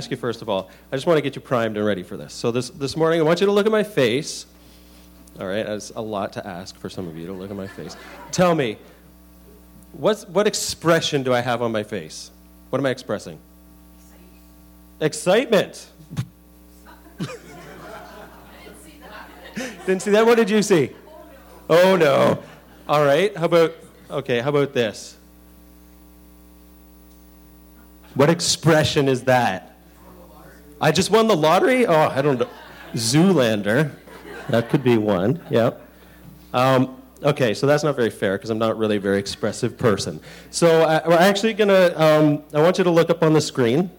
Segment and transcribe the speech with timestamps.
[0.00, 0.70] ask you first of all.
[0.90, 2.32] I just want to get you primed and ready for this.
[2.32, 4.46] So this this morning, I want you to look at my face.
[5.38, 7.66] All right, that's a lot to ask for some of you to look at my
[7.66, 7.98] face.
[8.30, 8.78] Tell me,
[9.92, 12.30] what's, what expression do I have on my face?
[12.70, 13.38] What am I expressing?
[15.02, 15.86] Excitement.
[19.84, 20.24] Didn't see that.
[20.24, 20.92] What did you see?
[21.68, 22.42] Oh, oh no.
[22.88, 23.36] All right.
[23.36, 23.74] How about
[24.10, 24.40] okay?
[24.40, 25.18] How about this?
[28.14, 29.69] What expression is that?
[30.80, 31.86] I just won the lottery?
[31.86, 32.48] Oh, I don't know.
[32.94, 33.92] Zoolander.
[34.48, 35.40] That could be one.
[35.50, 35.72] Yeah.
[36.52, 40.20] Um, okay, so that's not very fair because I'm not really a very expressive person.
[40.50, 43.40] So I, we're actually going to, um, I want you to look up on the
[43.40, 43.90] screen.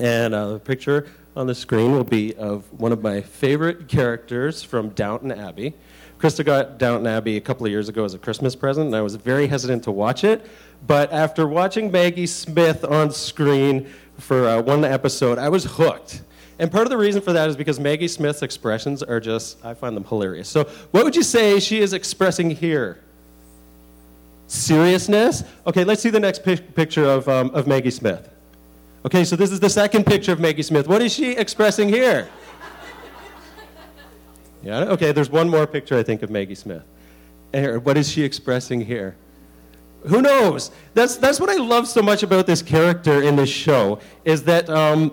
[0.00, 4.62] And uh, the picture on the screen will be of one of my favorite characters
[4.62, 5.74] from Downton Abbey.
[6.18, 9.02] Krista got Downton Abbey a couple of years ago as a Christmas present, and I
[9.02, 10.46] was very hesitant to watch it.
[10.86, 16.22] But after watching Maggie Smith on screen for uh, one episode, I was hooked.
[16.58, 19.74] And part of the reason for that is because Maggie Smith's expressions are just, I
[19.74, 20.48] find them hilarious.
[20.48, 22.98] So, what would you say she is expressing here?
[24.46, 25.44] Seriousness?
[25.66, 28.30] Okay, let's see the next picture of, um, of Maggie Smith.
[29.04, 30.88] Okay, so this is the second picture of Maggie Smith.
[30.88, 32.28] What is she expressing here?
[34.62, 36.82] Yeah, okay, there's one more picture, I think, of Maggie Smith.
[37.52, 39.14] What is she expressing here?
[40.06, 40.70] Who knows?
[40.94, 44.70] That's, that's what I love so much about this character in this show, is that
[44.70, 45.12] um,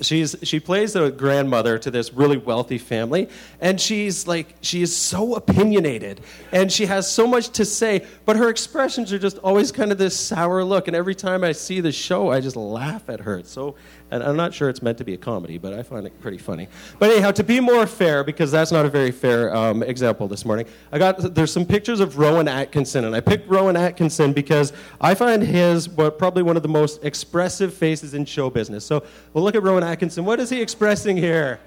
[0.00, 3.28] she's she plays a grandmother to this really wealthy family
[3.60, 6.20] and she's like she is so opinionated
[6.52, 9.98] and she has so much to say but her expressions are just always kind of
[9.98, 13.38] this sour look and every time i see the show i just laugh at her
[13.38, 13.74] it's so
[14.14, 16.38] and i'm not sure it's meant to be a comedy but i find it pretty
[16.38, 20.26] funny but anyhow to be more fair because that's not a very fair um, example
[20.28, 24.32] this morning i got there's some pictures of rowan atkinson and i picked rowan atkinson
[24.32, 28.84] because i find his what probably one of the most expressive faces in show business
[28.84, 29.02] so
[29.32, 30.24] we'll look at rowan Atkinson.
[30.24, 31.60] What is he expressing here?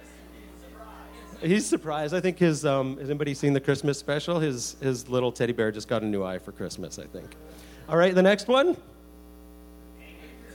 [1.41, 2.13] He's surprised.
[2.13, 2.65] I think his.
[2.65, 4.39] Um, has anybody seen the Christmas special?
[4.39, 6.97] His his little teddy bear just got a new eye for Christmas.
[6.97, 7.35] I think.
[7.87, 8.75] All right, the next one.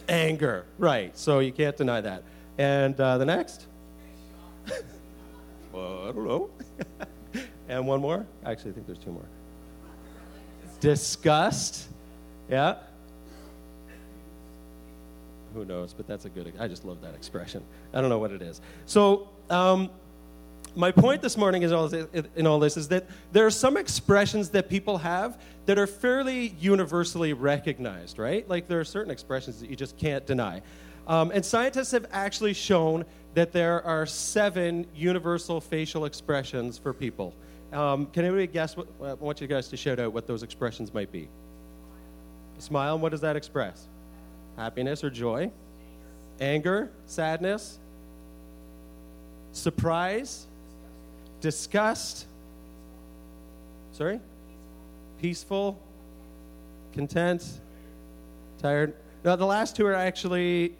[0.08, 0.64] Anger.
[0.78, 1.16] Right.
[1.16, 2.22] So you can't deny that.
[2.58, 3.66] And uh, the next.
[4.68, 4.72] I
[5.74, 6.50] don't know.
[7.68, 8.26] and one more.
[8.44, 9.26] Actually, I think there's two more.
[10.80, 11.88] Disgust.
[12.50, 12.76] Yeah
[15.54, 15.92] who knows?
[15.92, 16.52] But that's a good.
[16.58, 17.62] I just love that expression.
[17.92, 18.60] I don't know what it is.
[18.86, 19.28] So.
[19.50, 19.90] Um,
[20.74, 22.06] my point this morning is all this,
[22.36, 26.54] in all this is that there are some expressions that people have that are fairly
[26.58, 28.48] universally recognized, right?
[28.48, 30.62] Like there are certain expressions that you just can't deny.
[31.06, 37.34] Um, and scientists have actually shown that there are seven universal facial expressions for people.
[37.72, 38.76] Um, can anybody guess?
[38.76, 41.28] What, I want you guys to shout out what those expressions might be.
[42.58, 43.88] A smile, what does that express?
[44.56, 45.50] happiness or joy,
[46.40, 47.78] anger, sadness,
[49.52, 50.46] surprise,
[51.42, 52.26] disgust,
[53.92, 54.20] sorry,
[55.20, 55.78] peaceful,
[56.94, 57.60] content,
[58.58, 58.94] tired.
[59.24, 60.74] Now, the last two are actually,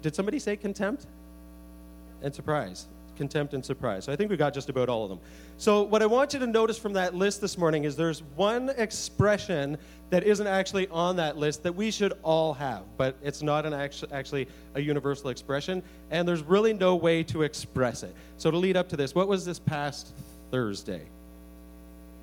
[0.00, 1.06] did somebody say contempt?
[2.22, 2.86] And surprise
[3.18, 4.06] contempt, and surprise.
[4.06, 5.20] So I think we got just about all of them.
[5.58, 8.70] So, what I want you to notice from that list this morning is there's one
[8.70, 9.76] expression
[10.08, 13.74] that isn't actually on that list that we should all have, but it's not an
[13.74, 18.14] actu- actually a universal expression, and there's really no way to express it.
[18.38, 20.14] So, to lead up to this, what was this past
[20.50, 21.02] Thursday?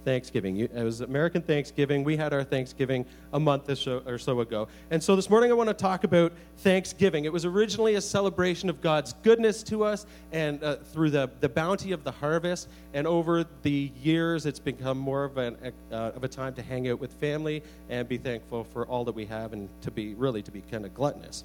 [0.05, 0.59] Thanksgiving.
[0.59, 2.03] It was American Thanksgiving.
[2.03, 4.67] We had our Thanksgiving a month or so ago.
[4.91, 7.25] And so this morning I want to talk about Thanksgiving.
[7.25, 11.49] It was originally a celebration of God's goodness to us and uh, through the, the
[11.49, 12.69] bounty of the harvest.
[12.93, 15.57] And over the years, it's become more of, an,
[15.91, 19.15] uh, of a time to hang out with family and be thankful for all that
[19.15, 21.43] we have and to be really to be kind of gluttonous.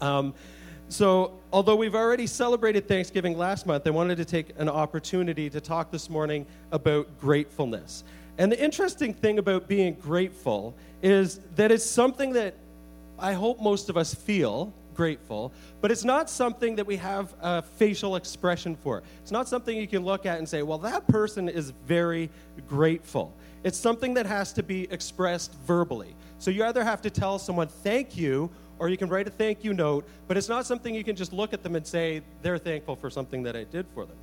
[0.00, 0.34] Um,
[0.88, 5.60] so, although we've already celebrated Thanksgiving last month, I wanted to take an opportunity to
[5.60, 8.04] talk this morning about gratefulness.
[8.38, 12.54] And the interesting thing about being grateful is that it's something that
[13.18, 17.62] I hope most of us feel grateful, but it's not something that we have a
[17.62, 19.02] facial expression for.
[19.22, 22.30] It's not something you can look at and say, well, that person is very
[22.68, 23.34] grateful.
[23.62, 26.14] It's something that has to be expressed verbally.
[26.38, 29.64] So you either have to tell someone thank you or you can write a thank
[29.64, 32.58] you note, but it's not something you can just look at them and say, they're
[32.58, 34.16] thankful for something that I did for them.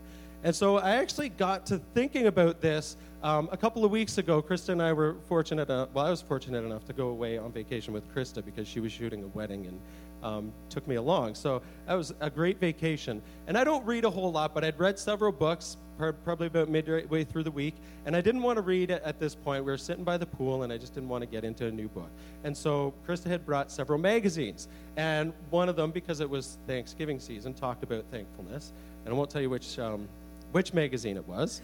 [0.44, 4.42] And so I actually got to thinking about this um, a couple of weeks ago.
[4.44, 7.52] Krista and I were fortunate, uh, well, I was fortunate enough to go away on
[7.52, 9.80] vacation with Krista because she was shooting a wedding in
[10.24, 11.36] um, took me along.
[11.36, 13.22] So that was a great vacation.
[13.48, 17.24] And I don't read a whole lot, but I'd read several books, probably about midway
[17.24, 17.76] through the week,
[18.06, 19.64] and I didn't want to read at this point.
[19.64, 21.72] We were sitting by the pool, and I just didn't want to get into a
[21.72, 22.10] new book.
[22.44, 24.68] And so Krista had brought several magazines,
[24.98, 28.74] and one of them, because it was Thanksgiving season, talked about thankfulness.
[29.06, 30.08] And I won't tell you which um,
[30.52, 31.62] which magazine it was.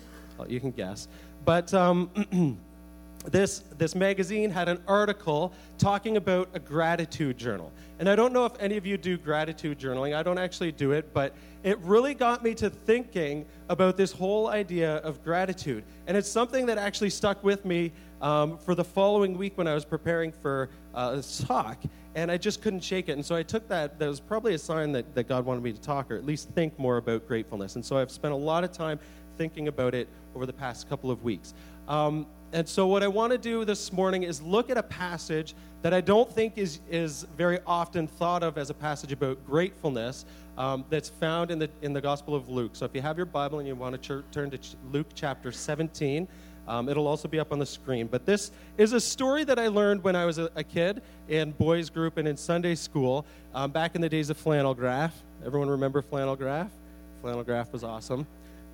[0.48, 1.08] You can guess.
[1.46, 2.10] But um,
[3.26, 7.72] this, this magazine had an article talking about a gratitude journal.
[8.00, 10.16] And I don't know if any of you do gratitude journaling.
[10.16, 14.48] I don't actually do it, but it really got me to thinking about this whole
[14.48, 15.84] idea of gratitude.
[16.08, 17.92] And it's something that actually stuck with me
[18.22, 21.78] um, for the following week when I was preparing for uh, this talk.
[22.16, 23.14] And I just couldn't shake it.
[23.14, 25.72] And so I took that, that was probably a sign that, that God wanted me
[25.72, 27.76] to talk or at least think more about gratefulness.
[27.76, 29.00] And so I've spent a lot of time
[29.38, 31.54] thinking about it over the past couple of weeks.
[31.88, 35.56] Um, and so, what I want to do this morning is look at a passage
[35.84, 40.26] that I don't think is, is very often thought of as a passage about gratefulness
[40.58, 42.72] um, that's found in the, in the Gospel of Luke.
[42.76, 45.08] So, if you have your Bible and you want to ch- turn to ch- Luke
[45.16, 46.28] chapter 17,
[46.68, 48.08] um, it'll also be up on the screen.
[48.08, 51.52] But this is a story that I learned when I was a, a kid in
[51.52, 55.24] boys' group and in Sunday school um, back in the days of flannel graph.
[55.46, 56.72] Everyone remember flannel graph?
[57.22, 58.28] Flannel graph was awesome.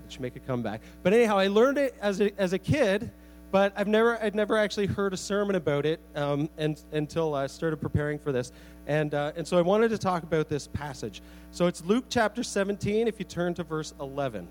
[0.04, 0.82] It should make a comeback.
[1.04, 3.12] But anyhow, I learned it as a, as a kid
[3.52, 7.48] but I've never, I'd never actually heard a sermon about it um, and, until I
[7.48, 8.52] started preparing for this.
[8.88, 11.22] And, uh, and so I wanted to talk about this passage.
[11.52, 14.48] So it's Luke chapter 17, if you turn to verse 11.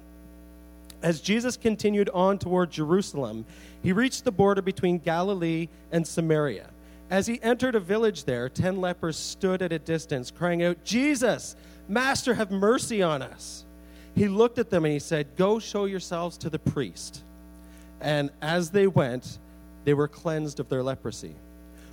[1.02, 3.44] As Jesus continued on toward Jerusalem,
[3.82, 6.70] he reached the border between Galilee and Samaria.
[7.10, 11.54] As he entered a village there, ten lepers stood at a distance, crying out, Jesus,
[11.88, 13.64] Master, have mercy on us.
[14.14, 17.22] He looked at them and he said, Go show yourselves to the priest.
[18.06, 19.40] And as they went,
[19.84, 21.34] they were cleansed of their leprosy.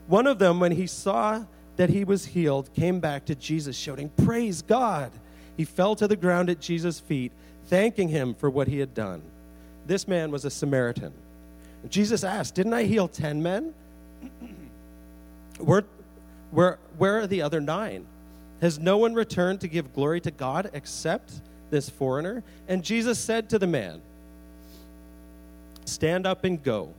[0.05, 1.43] One of them, when he saw
[1.75, 5.11] that he was healed, came back to Jesus, shouting, Praise God!
[5.57, 7.31] He fell to the ground at Jesus' feet,
[7.65, 9.23] thanking him for what he had done.
[9.87, 11.13] This man was a Samaritan.
[11.89, 13.73] Jesus asked, Didn't I heal ten men?
[15.57, 15.83] where,
[16.51, 18.05] where, where are the other nine?
[18.61, 21.33] Has no one returned to give glory to God except
[21.71, 22.43] this foreigner?
[22.67, 23.99] And Jesus said to the man,
[25.85, 26.93] Stand up and go.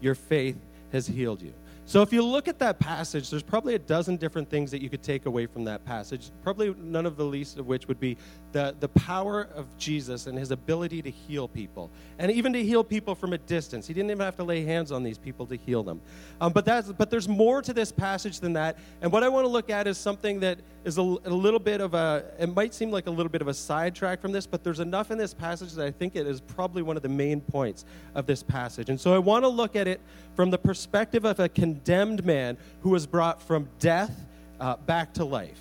[0.00, 0.56] Your faith
[0.92, 1.52] has healed you.
[1.88, 4.90] So, if you look at that passage, there's probably a dozen different things that you
[4.90, 6.30] could take away from that passage.
[6.42, 8.18] Probably none of the least of which would be
[8.52, 12.84] the, the power of Jesus and his ability to heal people, and even to heal
[12.84, 13.86] people from a distance.
[13.86, 16.02] He didn't even have to lay hands on these people to heal them.
[16.42, 18.76] Um, but, that's, but there's more to this passage than that.
[19.00, 21.80] And what I want to look at is something that is a, a little bit
[21.80, 24.62] of a, it might seem like a little bit of a sidetrack from this, but
[24.62, 27.40] there's enough in this passage that I think it is probably one of the main
[27.40, 28.90] points of this passage.
[28.90, 30.02] And so I want to look at it
[30.34, 31.48] from the perspective of a
[31.78, 34.26] condemned man who was brought from death
[34.60, 35.58] uh, back to life.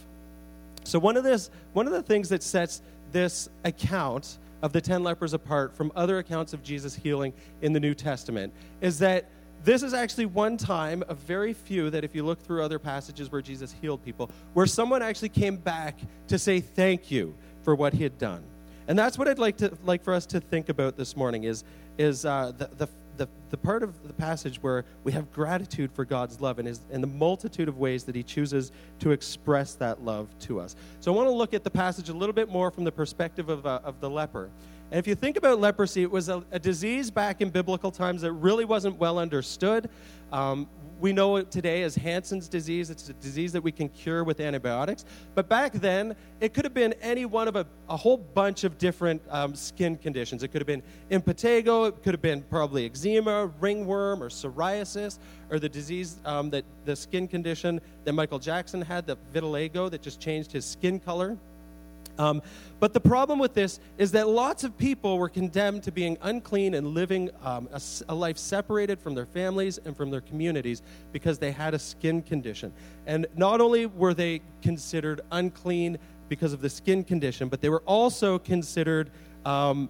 [0.84, 2.82] So one of this, one of the things that sets
[3.12, 7.80] this account of the ten lepers apart from other accounts of Jesus healing in the
[7.80, 9.30] New Testament is that
[9.64, 13.32] this is actually one time of very few that if you look through other passages
[13.32, 17.94] where Jesus healed people, where someone actually came back to say thank you for what
[17.94, 18.44] he had done.
[18.88, 21.64] And that's what I'd like to like for us to think about this morning is
[21.98, 22.88] is uh, the, the
[23.18, 26.82] the, the part of the passage where we have gratitude for God's love and, his,
[26.92, 30.76] and the multitude of ways that He chooses to express that love to us.
[31.00, 33.50] So I want to look at the passage a little bit more from the perspective
[33.50, 34.50] of, uh, of the leper.
[34.92, 38.22] And if you think about leprosy, it was a, a, disease back in biblical times
[38.22, 39.90] that really wasn't well understood.
[40.32, 40.70] Um,
[41.00, 42.90] we know it today as Hansen's disease.
[42.90, 45.06] It's a disease that we can cure with antibiotics.
[45.36, 48.78] But back then, it could have been any one of a, a whole bunch of
[48.78, 50.42] different um, skin conditions.
[50.42, 55.20] It could have been impetigo, it could have been probably eczema, ringworm, or psoriasis,
[55.52, 60.02] or the disease um, that the skin condition that Michael Jackson had, the vitiligo, that
[60.02, 61.38] just changed his skin color.
[62.20, 62.42] Um,
[62.80, 66.76] but the problem with this is that lots of people were condemned to being unclean
[66.76, 70.82] and living um, a, a, life separated from their families and from their communities
[71.12, 72.72] because they had a skin condition.
[73.06, 75.98] And not only were they considered unclean
[76.30, 79.10] because of the skin condition, but they were also considered
[79.46, 79.90] um,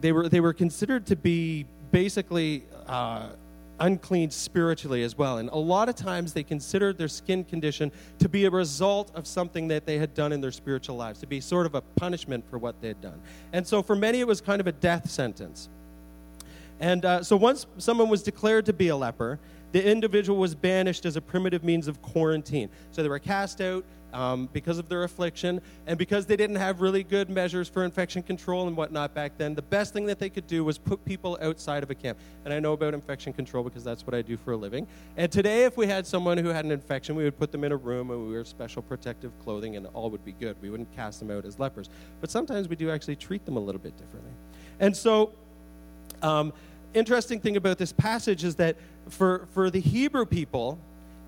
[0.00, 2.64] they were they were considered to be basically.
[2.86, 3.28] Uh,
[3.80, 5.38] unclean spiritually as well.
[5.38, 9.26] And a lot of times they considered their skin condition to be a result of
[9.26, 12.48] something that they had done in their spiritual lives, to be sort of a punishment
[12.48, 13.20] for what they had done.
[13.52, 15.68] And so for many, it was kind of a death sentence.
[16.80, 19.38] And uh, so once someone was declared to be a leper,
[19.72, 22.68] the individual was banished as a primitive means of quarantine.
[22.92, 26.80] So they were cast out um, because of their affliction and because they didn't have
[26.80, 29.54] really good measures for infection control and whatnot back then.
[29.54, 32.18] The best thing that they could do was put people outside of a camp.
[32.44, 34.86] And I know about infection control because that's what I do for a living.
[35.16, 37.72] And today, if we had someone who had an infection, we would put them in
[37.72, 40.56] a room and we wear special protective clothing and all would be good.
[40.62, 41.90] We wouldn't cast them out as lepers.
[42.20, 44.32] But sometimes we do actually treat them a little bit differently.
[44.80, 45.32] And so,
[46.22, 46.52] um,
[46.94, 48.76] interesting thing about this passage is that
[49.08, 50.78] for, for the Hebrew people,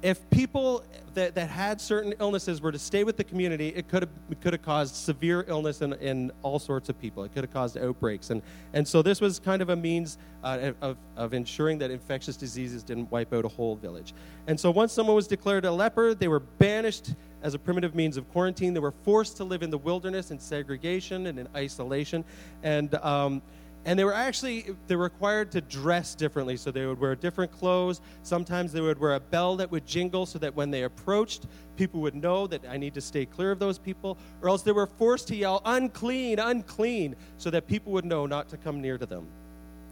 [0.02, 4.02] if people that, that had certain illnesses were to stay with the community, it could
[4.02, 7.24] have, it could have caused severe illness in, in all sorts of people.
[7.24, 8.30] It could have caused outbreaks.
[8.30, 8.42] And,
[8.72, 12.84] and so this was kind of a means uh, of, of ensuring that infectious diseases
[12.84, 14.14] didn't wipe out a whole village.
[14.46, 18.16] And so once someone was declared a leper, they were banished as a primitive means
[18.16, 18.74] of quarantine.
[18.74, 22.24] They were forced to live in the wilderness in segregation and in isolation.
[22.62, 23.42] And um,
[23.84, 26.56] and they were actually they were required to dress differently.
[26.56, 28.00] So they would wear different clothes.
[28.22, 32.00] Sometimes they would wear a bell that would jingle so that when they approached people
[32.00, 34.18] would know that i need to stay clear of those people.
[34.42, 38.48] Or else they were forced to yell unclean unclean so that people would know not
[38.50, 39.26] to come near to them.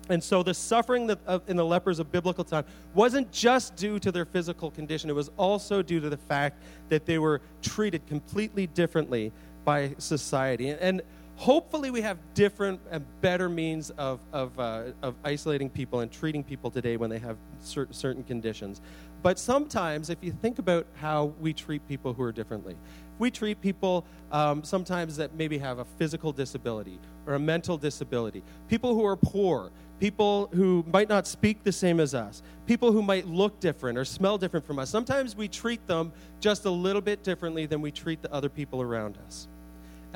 [0.09, 2.65] And so the suffering that, in the lepers of biblical time
[2.95, 5.11] wasn't just due to their physical condition.
[5.11, 9.33] It was also due to the fact that they were treated completely differently
[9.65, 10.71] by society.
[10.71, 11.03] And
[11.37, 16.43] hopefully we have different and better means of, of, uh, of isolating people and treating
[16.43, 18.81] people today when they have cer- certain conditions.
[19.23, 23.31] But sometimes if you think about how we treat people who are differently if we
[23.31, 28.95] treat people um, sometimes that maybe have a physical disability or a mental disability people
[28.95, 33.27] who are poor people who might not speak the same as us people who might
[33.27, 34.91] look different or smell different from us.
[34.91, 38.83] Sometimes we treat them just a little bit differently than we treat the other people
[38.83, 39.49] around us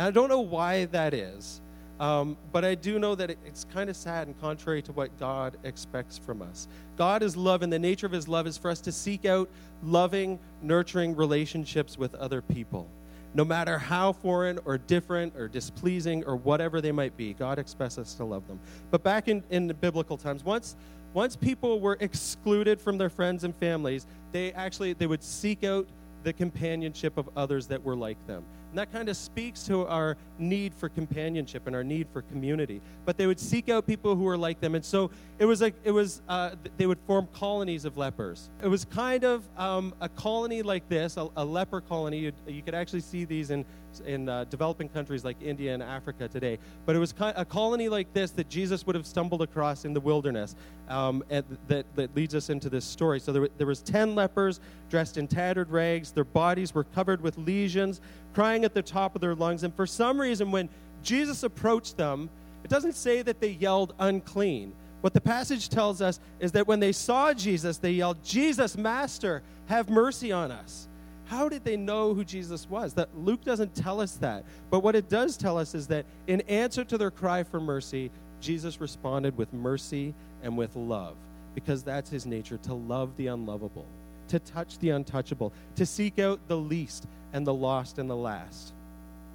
[0.01, 1.61] and I don't know why that is,
[2.01, 5.15] um, but I do know that it, it's kind of sad and contrary to what
[5.19, 6.69] God expects from us.
[6.97, 9.51] God is love, and the nature of his love is for us to seek out
[9.83, 12.89] loving, nurturing relationships with other people.
[13.35, 17.99] No matter how foreign or different or displeasing or whatever they might be, God expects
[17.99, 18.59] us to love them.
[18.91, 20.77] But back in, in the biblical times, once
[21.13, 25.87] once people were excluded from their friends and families, they actually they would seek out
[26.23, 28.47] the companionship of others that were like them.
[28.71, 32.81] And that kind of speaks to our need for companionship and our need for community.
[33.05, 34.75] But they would seek out people who were like them.
[34.75, 38.49] And so it was like, it was, uh, they would form colonies of lepers.
[38.63, 42.19] It was kind of um, a colony like this, a, a leper colony.
[42.19, 43.65] You'd, you could actually see these in,
[43.99, 46.59] in uh, developing countries like India and Africa today.
[46.87, 50.01] But it was a colony like this that Jesus would have stumbled across in the
[50.01, 50.55] wilderness
[50.89, 53.19] um, that, that leads us into this story.
[53.19, 56.13] So there, there was 10 lepers dressed in tattered rags.
[56.13, 58.01] Their bodies were covered with lesions
[58.35, 59.65] crying at the top of their lungs.
[59.65, 60.69] And for some reason, when
[61.03, 62.31] Jesus approached them,
[62.63, 64.75] it doesn't say that they yelled unclean.
[65.01, 69.43] What the passage tells us is that when they saw Jesus, they yelled, Jesus, Master,
[69.67, 70.89] have mercy on us.
[71.31, 72.93] How did they know who Jesus was?
[72.95, 74.45] That Luke doesn't tell us that.
[74.69, 78.11] But what it does tell us is that in answer to their cry for mercy,
[78.41, 81.15] Jesus responded with mercy and with love,
[81.55, 83.87] because that's his nature to love the unlovable,
[84.27, 88.73] to touch the untouchable, to seek out the least, and the lost and the last.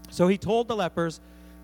[0.10, 1.22] So he told the lepers,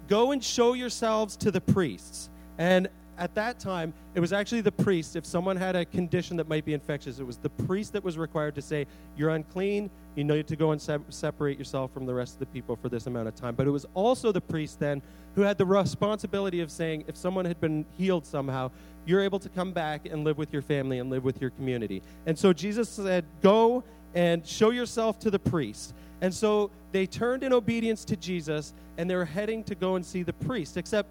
[0.07, 2.29] Go and show yourselves to the priests.
[2.57, 2.88] And
[3.21, 5.15] at that time, it was actually the priest.
[5.15, 8.17] If someone had a condition that might be infectious, it was the priest that was
[8.17, 9.91] required to say, You're unclean.
[10.15, 12.89] You need to go and se- separate yourself from the rest of the people for
[12.89, 13.53] this amount of time.
[13.53, 15.03] But it was also the priest then
[15.35, 18.71] who had the responsibility of saying, If someone had been healed somehow,
[19.05, 22.01] you're able to come back and live with your family and live with your community.
[22.25, 23.83] And so Jesus said, Go
[24.15, 25.93] and show yourself to the priest.
[26.21, 30.03] And so they turned in obedience to Jesus and they were heading to go and
[30.03, 31.09] see the priest, except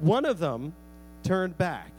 [0.00, 0.74] one of them
[1.26, 1.90] turned back.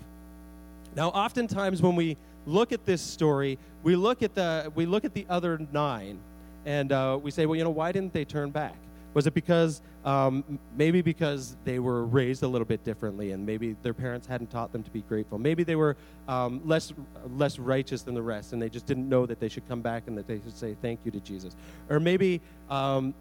[0.96, 5.14] Now, oftentimes when we look at this story, we look at the, we look at
[5.14, 6.20] the other nine
[6.66, 8.76] and uh, we say, well, you know, why didn't they turn back?
[9.14, 13.76] Was it because um, maybe because they were raised a little bit differently and maybe
[13.82, 15.38] their parents hadn't taught them to be grateful?
[15.38, 16.94] Maybe they were um, less,
[17.36, 20.04] less righteous than the rest and they just didn't know that they should come back
[20.08, 21.56] and that they should say thank you to Jesus.
[21.90, 23.14] Or maybe, um,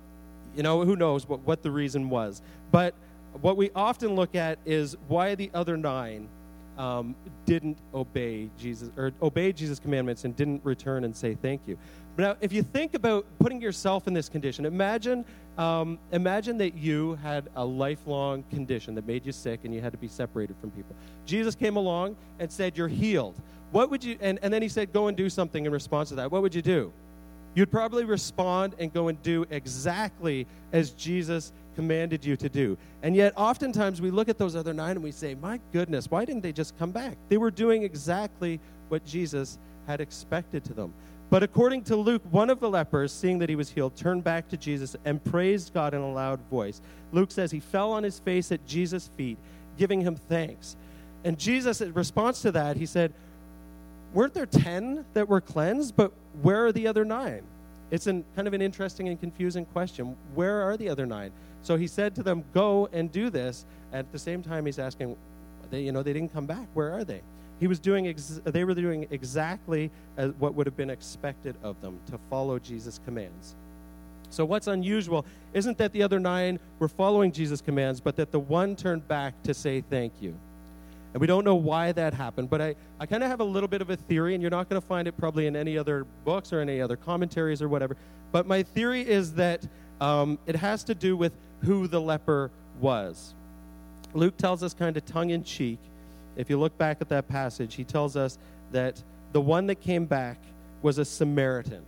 [0.55, 2.43] you know, who knows what, what the reason was.
[2.71, 2.95] But
[3.41, 6.29] what we often look at is why the other nine
[6.79, 7.15] um,
[7.47, 11.79] didn't obey Jesus or obey Jesus' commandments and didn't return and say thank you.
[12.19, 15.25] Now, if you think about putting yourself in this condition, imagine,
[15.59, 19.93] um, imagine that you had a lifelong condition that made you sick and you had
[19.93, 20.97] to be separated from people.
[21.27, 23.41] Jesus came along and said, You're healed.
[23.71, 26.15] What would you, and, and then he said, Go and do something in response to
[26.17, 26.31] that.
[26.31, 26.93] What would you do?
[27.57, 32.77] You'd probably respond and go and do exactly as Jesus commanded you to do.
[33.03, 36.27] And yet, oftentimes, we look at those other nine and we say, My goodness, why
[36.27, 37.17] didn't they just come back?
[37.31, 38.61] They were doing exactly
[38.91, 40.93] what Jesus had expected to them.
[41.31, 44.49] But according to Luke, one of the lepers, seeing that he was healed, turned back
[44.49, 46.83] to Jesus and praised God in a loud voice.
[47.11, 49.39] Luke says he fell on his face at Jesus' feet,
[49.79, 50.77] giving him thanks.
[51.25, 53.15] And Jesus, in response to that, he said,
[54.13, 55.97] Weren't there 10 that were cleansed?
[55.97, 57.43] But where are the other nine?
[57.91, 60.17] It's an, kind of an interesting and confusing question.
[60.35, 61.33] Where are the other nine?
[61.63, 63.65] So he said to them, Go and do this.
[63.93, 65.17] At the same time, he's asking,
[65.71, 66.67] they, you know, they didn't come back.
[66.75, 67.23] Where are they?
[67.59, 71.81] He was doing ex- they were doing exactly as what would have been expected of
[71.81, 73.55] them to follow Jesus' commands.
[74.29, 75.25] So, what's unusual
[75.55, 79.41] isn't that the other nine were following Jesus' commands, but that the one turned back
[79.45, 80.35] to say thank you.
[81.17, 83.71] And we don't know why that happened, but I, I kind of have a little
[83.71, 86.05] bit of a theory, and you're not going to find it probably in any other
[86.27, 87.97] books or any other commentaries or whatever.
[88.33, 89.67] But my theory is that
[89.99, 91.33] um, it has to do with
[91.63, 93.33] who the leper was.
[94.13, 95.79] Luke tells us kind of tongue in cheek
[96.37, 98.37] if you look back at that passage, he tells us
[98.73, 100.37] that the one that came back
[100.83, 101.83] was a Samaritan.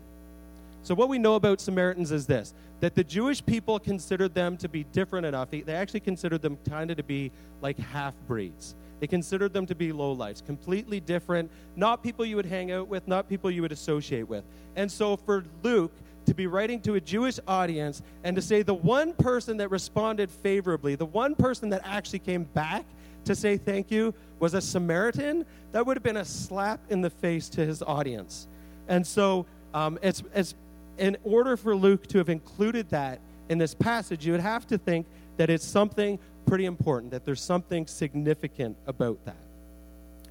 [0.84, 4.70] So, what we know about Samaritans is this that the Jewish people considered them to
[4.70, 5.50] be different enough.
[5.50, 7.30] They, actually considered them kind of to be
[7.60, 8.74] like half breeds.
[9.00, 12.88] They considered them to be low lives, completely different, not people you would hang out
[12.88, 14.44] with, not people you would associate with.
[14.76, 15.92] And so, for Luke
[16.26, 20.30] to be writing to a Jewish audience and to say the one person that responded
[20.30, 22.84] favorably, the one person that actually came back
[23.24, 27.10] to say thank you was a Samaritan, that would have been a slap in the
[27.10, 28.46] face to his audience.
[28.88, 30.54] And so um, it's, it's
[30.98, 34.76] in order for Luke to have included that in this passage, you would have to
[34.76, 35.06] think
[35.38, 39.36] that it's something pretty important, that there's something significant about that.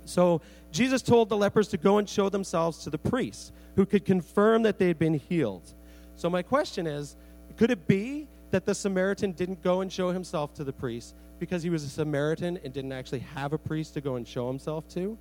[0.05, 4.05] So Jesus told the lepers to go and show themselves to the priests who could
[4.05, 5.73] confirm that they had been healed.
[6.15, 7.15] So my question is
[7.57, 11.63] could it be that the Samaritan didn't go and show himself to the priest because
[11.63, 14.87] he was a Samaritan and didn't actually have a priest to go and show himself
[14.89, 15.17] to.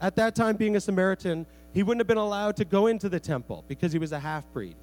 [0.00, 3.20] At that time, being a Samaritan, he wouldn't have been allowed to go into the
[3.20, 4.76] temple because he was a half breed.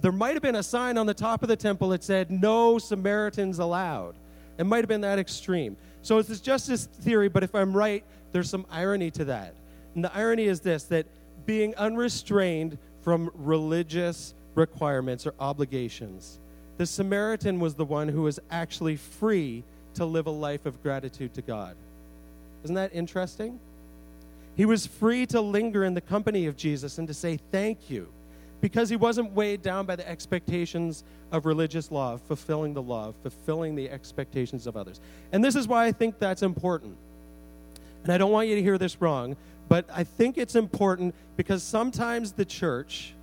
[0.00, 2.78] There might have been a sign on the top of the temple that said, No
[2.78, 4.16] Samaritans allowed.
[4.60, 5.78] It might have been that extreme.
[6.02, 9.54] So it's just this theory, but if I'm right, there's some irony to that.
[9.94, 11.06] And the irony is this that
[11.46, 16.38] being unrestrained from religious requirements or obligations,
[16.76, 19.64] the Samaritan was the one who was actually free
[19.94, 21.74] to live a life of gratitude to God.
[22.62, 23.58] Isn't that interesting?
[24.58, 28.12] He was free to linger in the company of Jesus and to say thank you
[28.60, 33.74] because he wasn't weighed down by the expectations of religious law, fulfilling the law, fulfilling
[33.74, 35.00] the expectations of others.
[35.32, 36.96] And this is why I think that's important.
[38.04, 39.36] And I don't want you to hear this wrong,
[39.68, 43.14] but I think it's important because sometimes the church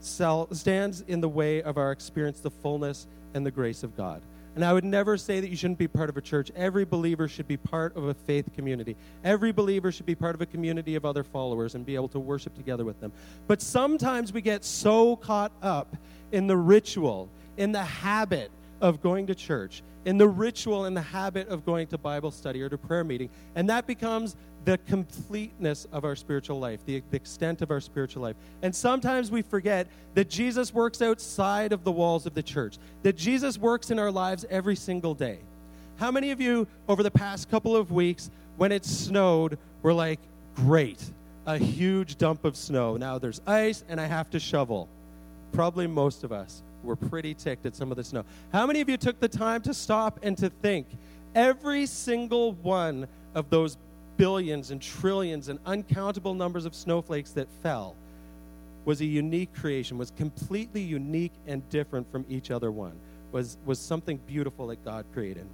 [0.00, 4.20] stands in the way of our experience the fullness and the grace of God.
[4.54, 6.50] And I would never say that you shouldn't be part of a church.
[6.54, 8.96] Every believer should be part of a faith community.
[9.24, 12.18] Every believer should be part of a community of other followers and be able to
[12.18, 13.12] worship together with them.
[13.46, 15.96] But sometimes we get so caught up
[16.32, 18.50] in the ritual, in the habit
[18.82, 22.60] of going to church, in the ritual and the habit of going to Bible study
[22.60, 23.30] or to prayer meeting.
[23.54, 28.22] And that becomes the completeness of our spiritual life, the, the, extent of our spiritual
[28.22, 28.36] life.
[28.62, 33.16] And sometimes we forget that Jesus works outside of the walls of the church, that
[33.16, 35.38] Jesus works in our lives every single day.
[35.96, 40.20] How many of you, over the past couple of weeks, when it snowed, were like,
[40.54, 41.02] great,
[41.46, 42.96] a huge dump of snow.
[42.96, 44.88] Now there's ice and I have to shovel.
[45.52, 48.24] Probably most of us were pretty ticked at some of the snow.
[48.52, 50.86] How many of you took the time to stop and to think
[51.34, 53.76] every single one of those
[54.22, 57.96] billions and trillions and uncountable numbers of snowflakes that fell
[58.84, 62.92] was a unique creation, was completely unique and different from each other one,
[63.32, 65.44] was, was something beautiful that God created.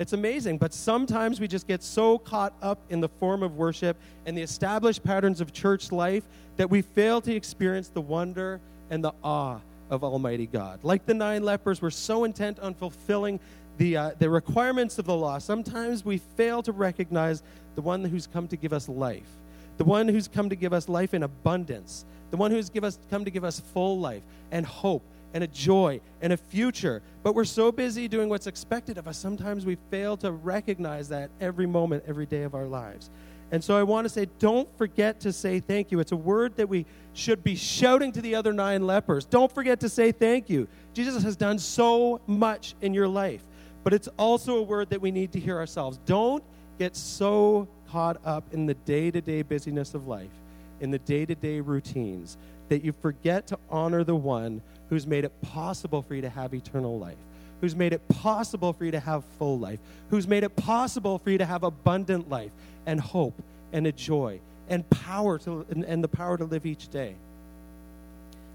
[0.00, 3.96] It's amazing, but sometimes we just get so caught up in the form of worship
[4.26, 6.24] and the established patterns of church life
[6.56, 8.60] that we fail to experience the wonder
[8.90, 10.80] and the awe of Almighty God.
[10.82, 13.38] Like the nine lepers, we're so intent on fulfilling
[13.78, 17.42] the, uh, the requirements of the law, sometimes we fail to recognize
[17.74, 19.28] the one who's come to give us life,
[19.76, 22.98] the one who's come to give us life in abundance, the one who's give us,
[23.10, 25.02] come to give us full life and hope
[25.34, 27.02] and a joy and a future.
[27.22, 31.30] But we're so busy doing what's expected of us, sometimes we fail to recognize that
[31.40, 33.10] every moment, every day of our lives.
[33.52, 36.00] And so I want to say, don't forget to say thank you.
[36.00, 39.24] It's a word that we should be shouting to the other nine lepers.
[39.24, 40.66] Don't forget to say thank you.
[40.94, 43.42] Jesus has done so much in your life
[43.86, 46.00] but it's also a word that we need to hear ourselves.
[46.06, 46.42] Don't
[46.76, 50.32] get so caught up in the day to day busyness of life,
[50.80, 52.36] in the day to day routines,
[52.68, 56.52] that you forget to honor the one who's made it possible for you to have
[56.52, 57.16] eternal life,
[57.60, 59.78] who's made it possible for you to have full life,
[60.10, 62.50] who's made it possible for you to have abundant life
[62.86, 63.40] and hope
[63.72, 67.14] and a joy and power to, and, and the power to live each day.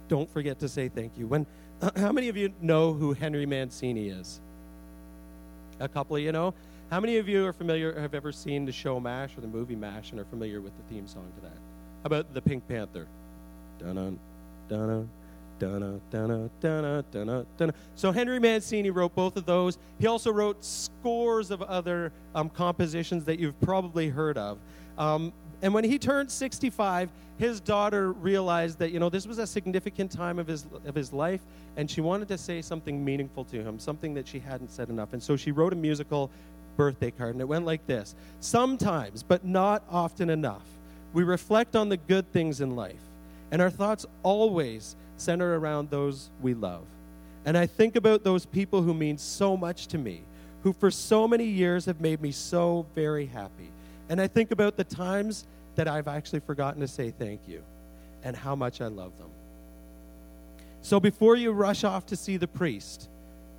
[0.09, 1.25] Don't forget to say thank you.
[1.25, 1.45] When,
[1.95, 4.41] how many of you know who Henry Mancini is?
[5.81, 6.53] A couple of you know.
[6.91, 9.75] How many of you are familiar, have ever seen the show MASH or the movie
[9.75, 11.57] MASH and are familiar with the theme song to that?
[12.03, 13.07] How about the Pink Panther?
[13.79, 14.19] Dun dun
[14.69, 15.09] dun
[15.57, 16.01] dun
[16.59, 17.73] dun dun dun.
[17.95, 19.77] So Henry Mancini wrote both of those.
[19.99, 24.59] He also wrote scores of other um, compositions that you've probably heard of.
[24.97, 29.47] Um, and when he turned 65, his daughter realized that you know this was a
[29.47, 31.41] significant time of his of his life,
[31.77, 35.13] and she wanted to say something meaningful to him, something that she hadn't said enough.
[35.13, 36.29] And so she wrote a musical
[36.77, 40.65] birthday card, and it went like this Sometimes, but not often enough,
[41.13, 43.01] we reflect on the good things in life,
[43.51, 46.83] and our thoughts always center around those we love.
[47.45, 50.21] And I think about those people who mean so much to me,
[50.63, 53.69] who for so many years have made me so very happy.
[54.11, 55.45] And I think about the times
[55.75, 57.63] that I've actually forgotten to say thank you
[58.25, 59.29] and how much I love them.
[60.81, 63.07] So before you rush off to see the priest,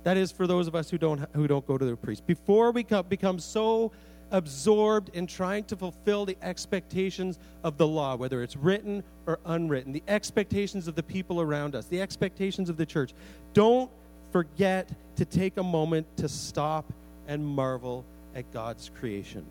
[0.03, 2.27] that is for those of us who don't, who don't go to the priest.
[2.27, 3.91] Before we become so
[4.29, 9.91] absorbed in trying to fulfill the expectations of the law, whether it's written or unwritten,
[9.91, 13.15] the expectations of the people around us, the expectations of the church,
[13.55, 13.89] don't
[14.31, 16.85] forget to take a moment to stop
[17.27, 19.43] and marvel at God's creation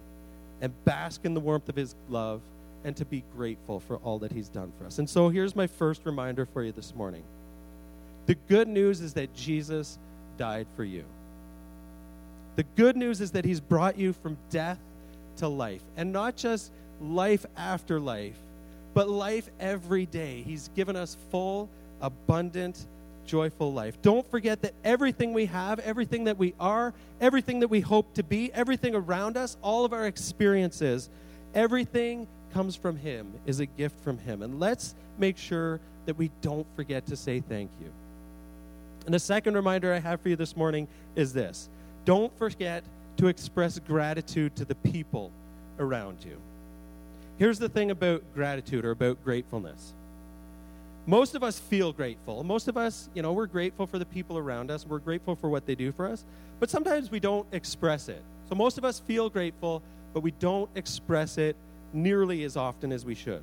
[0.63, 2.41] and bask in the warmth of His love
[2.85, 4.99] and to be grateful for all that He's done for us.
[4.99, 7.23] And so here's my first reminder for you this morning.
[8.25, 9.99] The good news is that Jesus
[10.39, 11.05] died for you.
[12.57, 14.79] The good news is that he's brought you from death
[15.37, 16.71] to life, and not just
[17.01, 18.37] life after life,
[18.95, 20.43] but life every day.
[20.43, 21.69] He's given us full,
[22.01, 22.87] abundant,
[23.27, 24.01] joyful life.
[24.03, 28.23] Don't forget that everything we have, everything that we are, everything that we hope to
[28.23, 31.09] be, everything around us, all of our experiences,
[31.55, 34.43] everything comes from Him, is a gift from Him.
[34.43, 37.91] And let's make sure that we don't forget to say thank you.
[39.07, 41.69] And the second reminder I have for you this morning is this
[42.05, 42.85] don't forget
[43.17, 45.31] to express gratitude to the people
[45.79, 46.37] around you.
[47.39, 49.95] Here's the thing about gratitude or about gratefulness.
[51.07, 52.45] Most of us feel grateful.
[52.45, 54.87] Most of us, you know, we're grateful for the people around us.
[54.87, 56.25] We're grateful for what they do for us.
[56.61, 58.23] But sometimes we don't express it.
[58.49, 59.83] So most of us feel grateful,
[60.15, 61.57] but we don't express it
[61.93, 63.43] nearly as often as we should.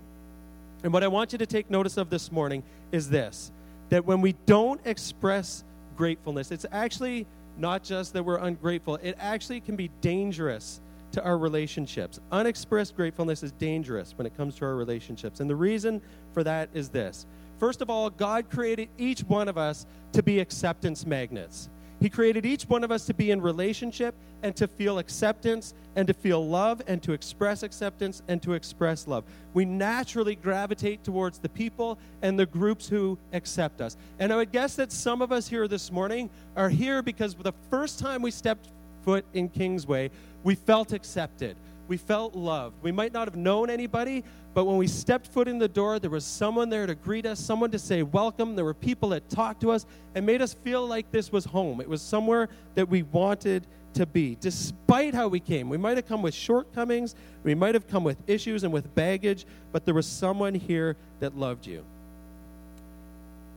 [0.84, 3.52] And what I want you to take notice of this morning is this
[3.90, 5.64] that when we don't express
[5.98, 7.26] gratefulness, it's actually
[7.58, 10.80] not just that we're ungrateful, it actually can be dangerous
[11.12, 12.20] to our relationships.
[12.32, 15.40] Unexpressed gratefulness is dangerous when it comes to our relationships.
[15.40, 16.02] And the reason
[16.34, 17.26] for that is this.
[17.60, 21.70] First of all, God created each one of us to be acceptance magnets.
[22.00, 26.08] He created each one of us to be in relationship and to feel acceptance and
[26.08, 29.26] to feel love and to express acceptance and to express love.
[29.54, 33.98] We naturally gravitate towards the people and the groups who accept us.
[34.18, 37.54] And I would guess that some of us here this morning are here because the
[37.70, 38.70] first time we stepped
[39.04, 40.10] foot in Kingsway,
[40.44, 41.58] we felt accepted.
[41.90, 42.76] We felt loved.
[42.84, 44.24] We might not have known anybody,
[44.54, 47.40] but when we stepped foot in the door, there was someone there to greet us,
[47.40, 48.56] someone to say welcome.
[48.56, 51.82] There were people that talked to us and made us feel like this was home.
[51.82, 55.68] It was somewhere that we wanted to be, despite how we came.
[55.68, 59.48] We might have come with shortcomings, we might have come with issues and with baggage,
[59.72, 61.84] but there was someone here that loved you.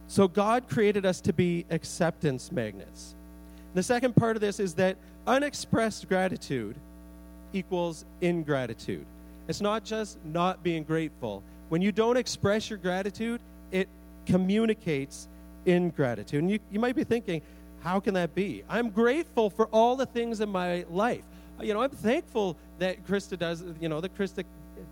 [0.08, 3.14] So God created us to be acceptance magnets.
[3.74, 6.76] The second part of this is that unexpressed gratitude
[7.52, 9.04] equals ingratitude.
[9.48, 11.42] It's not just not being grateful.
[11.68, 13.88] When you don't express your gratitude, it
[14.26, 15.28] communicates
[15.66, 16.42] ingratitude.
[16.42, 17.42] And you, you might be thinking,
[17.82, 18.62] how can that be?
[18.68, 21.24] I'm grateful for all the things in my life.
[21.58, 24.44] Uh, you know, I'm thankful that Krista does, you know, that Krista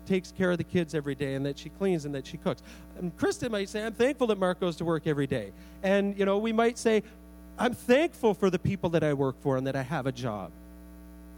[0.05, 2.61] takes care of the kids every day and that she cleans and that she cooks.
[2.97, 5.51] And Krista might say, I'm thankful that Mark goes to work every day.
[5.83, 7.03] And, you know, we might say,
[7.57, 10.51] I'm thankful for the people that I work for and that I have a job.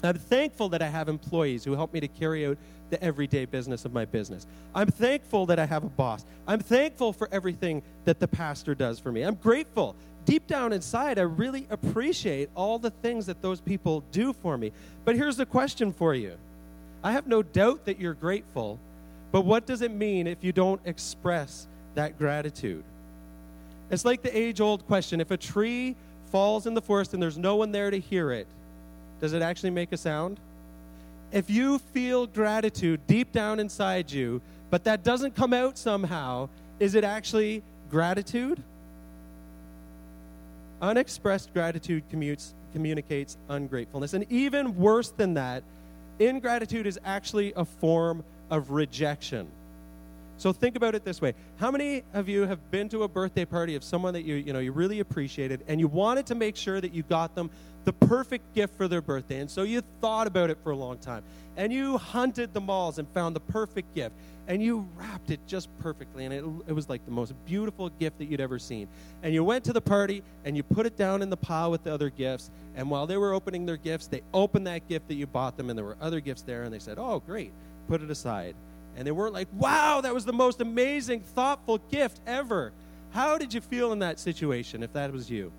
[0.04, 2.58] I'm thankful that I have employees who help me to carry out
[2.90, 4.46] the everyday business of my business.
[4.76, 6.26] I'm thankful that I have a boss.
[6.48, 9.22] I'm thankful for everything that the pastor does for me.
[9.22, 9.96] I'm grateful.
[10.26, 14.72] Deep down inside, I really appreciate all the things that those people do for me.
[15.06, 16.38] But here's the question for you
[17.04, 18.80] I have no doubt that you're grateful,
[19.32, 22.84] but what does it mean if you don't express that gratitude?
[23.90, 25.96] It's like the age old question if a tree
[26.32, 28.48] falls in the forest and there's no one there to hear it,
[29.24, 30.38] does it actually make a sound?
[31.32, 36.50] If you feel gratitude deep down inside you, but that doesn't come out somehow,
[36.82, 38.62] is it actually gratitude?
[40.82, 44.14] Unexpressed gratitude commutes, communicates ungratefulness.
[44.14, 45.64] And even worse than that,
[46.20, 49.48] ingratitude is actually a form of rejection.
[50.38, 51.34] So think about it this way.
[51.62, 54.52] How many of you have been to a birthday party of someone that you, you
[54.52, 57.50] know, you really appreciated and you wanted to make sure that you got them
[57.86, 59.40] the perfect gift for their birthday.
[59.40, 61.24] And so you thought about it for a long time.
[61.58, 64.16] And you hunted the malls and found the perfect gift.
[64.48, 66.26] And you wrapped it just perfectly.
[66.26, 68.88] And it, it was like the most beautiful gift that you'd ever seen.
[69.22, 71.84] And you went to the party and you put it down in the pile with
[71.84, 72.52] the other gifts.
[72.76, 75.70] And while they were opening their gifts, they opened that gift that you bought them.
[75.70, 76.64] And there were other gifts there.
[76.64, 77.52] And they said, Oh, great.
[77.88, 78.56] Put it aside.
[78.96, 82.72] And they weren't like, Wow, that was the most amazing, thoughtful gift ever.
[83.12, 85.52] How did you feel in that situation if that was you?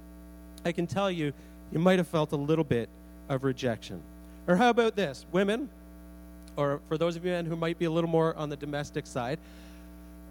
[0.65, 1.33] I can tell you
[1.73, 2.89] you might have felt a little bit
[3.29, 4.03] of rejection.
[4.47, 5.25] Or how about this?
[5.33, 5.69] Women,
[6.57, 9.07] or for those of you men who might be a little more on the domestic
[9.07, 9.39] side,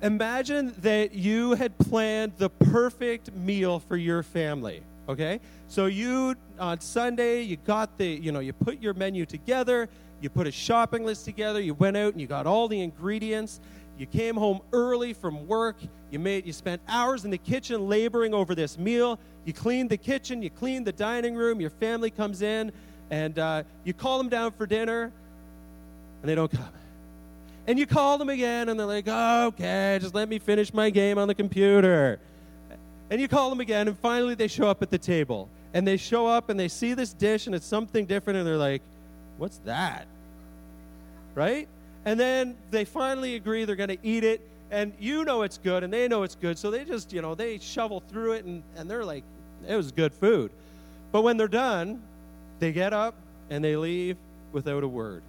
[0.02, 6.80] imagine that you had planned the perfect meal for your family okay so you on
[6.80, 9.90] sunday you got the you know you put your menu together
[10.22, 13.60] you put a shopping list together you went out and you got all the ingredients
[13.98, 15.78] you came home early from work.
[16.12, 19.20] You made you spent hours in the kitchen laboring over this meal.
[19.46, 21.60] You clean the kitchen, you clean the dining room.
[21.60, 22.72] Your family comes in,
[23.10, 25.12] and uh, you call them down for dinner,
[26.22, 26.70] and they don't come.
[27.68, 31.18] And you call them again, and they're like, "Okay, just let me finish my game
[31.18, 32.20] on the computer."
[33.10, 35.50] And you call them again, and finally they show up at the table.
[35.74, 38.58] And they show up and they see this dish, and it's something different, and they're
[38.58, 38.82] like,
[39.38, 40.08] "What's that?"
[41.36, 41.68] Right?
[42.06, 44.42] And then they finally agree they're going to eat it,
[44.74, 47.36] and you know it's good, and they know it's good, so they just, you know,
[47.36, 49.24] they shovel through it, and, and they're like,
[49.68, 50.52] it was good food.
[51.12, 52.02] But when they're done,
[52.60, 53.14] they get up
[53.52, 54.18] and they leave
[54.52, 55.22] without a word.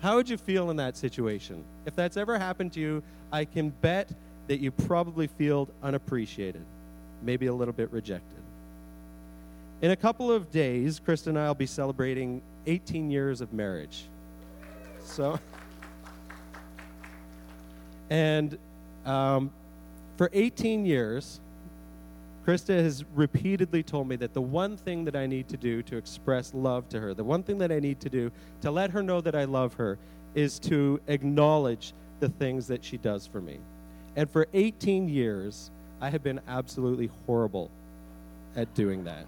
[0.00, 1.64] How would you feel in that situation?
[1.86, 4.10] If that's ever happened to you, I can bet
[4.48, 6.64] that you probably feel unappreciated,
[7.22, 8.42] maybe a little bit rejected.
[9.82, 14.04] In a couple of days, Krista and I will be celebrating 18 years of marriage.
[15.04, 15.38] So,
[18.10, 18.58] and
[19.04, 19.50] um,
[20.16, 21.40] for 18 years,
[22.46, 25.96] Krista has repeatedly told me that the one thing that I need to do to
[25.96, 29.02] express love to her, the one thing that I need to do to let her
[29.02, 29.98] know that I love her,
[30.34, 33.58] is to acknowledge the things that she does for me.
[34.14, 37.70] And for 18 years, I have been absolutely horrible
[38.54, 39.26] at doing that.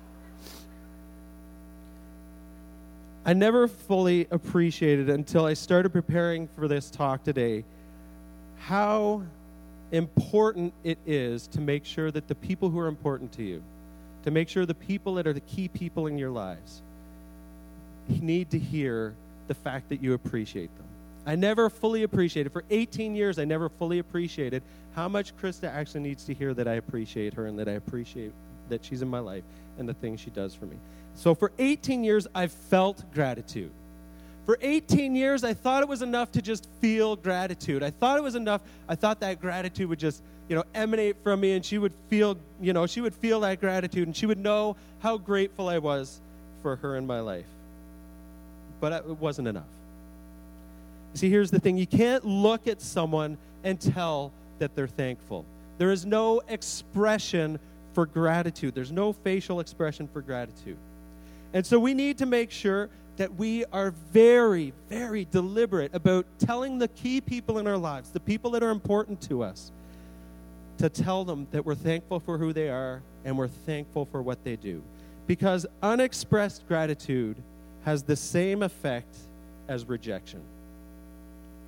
[3.26, 7.64] I never fully appreciated until I started preparing for this talk today
[8.60, 9.22] how
[9.92, 13.62] important it is to make sure that the people who are important to you,
[14.24, 16.82] to make sure the people that are the key people in your lives,
[18.08, 19.14] need to hear
[19.46, 20.86] the fact that you appreciate them.
[21.26, 22.52] I never fully appreciated.
[22.52, 24.62] For 18 years, I never fully appreciated
[24.94, 28.32] how much Krista actually needs to hear that I appreciate her and that I appreciate
[28.70, 29.44] that she's in my life
[29.78, 30.76] and the things she does for me.
[31.14, 33.70] So for 18 years, I've felt gratitude.
[34.48, 37.82] For 18 years, I thought it was enough to just feel gratitude.
[37.82, 38.62] I thought it was enough.
[38.88, 42.38] I thought that gratitude would just, you know, emanate from me and she would feel,
[42.58, 46.22] you know, she would feel that gratitude and she would know how grateful I was
[46.62, 47.44] for her in my life.
[48.80, 49.68] But it wasn't enough.
[51.12, 55.44] See, here's the thing you can't look at someone and tell that they're thankful.
[55.76, 57.58] There is no expression
[57.92, 60.78] for gratitude, there's no facial expression for gratitude.
[61.52, 66.78] And so we need to make sure that we are very, very deliberate about telling
[66.78, 69.72] the key people in our lives, the people that are important to us,
[70.78, 74.42] to tell them that we're thankful for who they are and we're thankful for what
[74.44, 74.81] they do.
[75.26, 77.37] Because unexpressed gratitude
[77.85, 79.16] has the same effect
[79.66, 80.40] as rejection.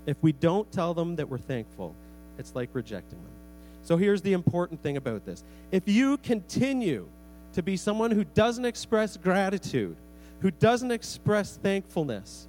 [0.06, 1.94] If we don't tell them that we're thankful,
[2.38, 3.32] it's like rejecting them.
[3.82, 7.08] So here's the important thing about this if you continue
[7.54, 9.96] to be someone who doesn't express gratitude,
[10.40, 12.48] who doesn't express thankfulness,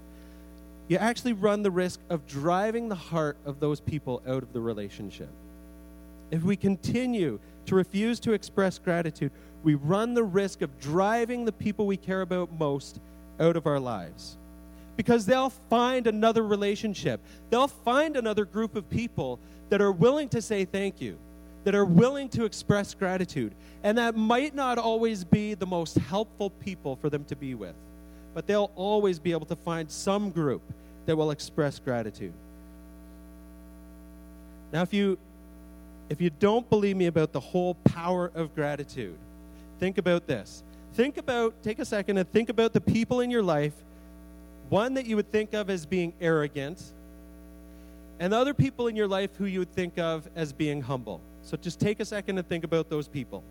[0.87, 4.59] you actually run the risk of driving the heart of those people out of the
[4.59, 5.29] relationship.
[6.31, 9.31] If we continue to refuse to express gratitude,
[9.63, 12.99] we run the risk of driving the people we care about most
[13.39, 14.37] out of our lives.
[14.97, 20.41] Because they'll find another relationship, they'll find another group of people that are willing to
[20.41, 21.17] say thank you
[21.63, 23.53] that are willing to express gratitude.
[23.83, 27.75] And that might not always be the most helpful people for them to be with,
[28.33, 30.61] but they'll always be able to find some group
[31.05, 32.33] that will express gratitude.
[34.71, 35.17] Now, if you
[36.09, 39.15] if you don't believe me about the whole power of gratitude,
[39.79, 40.61] think about this.
[40.93, 43.71] Think about, take a second and think about the people in your life,
[44.67, 46.83] one that you would think of as being arrogant,
[48.19, 51.21] and other people in your life who you would think of as being humble.
[51.43, 53.43] So just take a second and think about those people.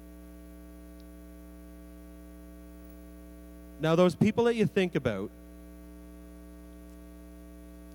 [3.81, 5.31] Now, those people that you think about,